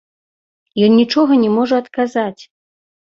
Ён 0.87 0.91
нічога 0.99 1.37
не 1.43 1.49
можа 1.57 1.75
адказаць. 1.83 2.43